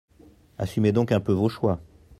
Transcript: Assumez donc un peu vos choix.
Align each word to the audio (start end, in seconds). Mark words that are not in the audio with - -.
Assumez 0.57 0.91
donc 0.93 1.11
un 1.11 1.19
peu 1.19 1.31
vos 1.31 1.47
choix. 1.47 1.79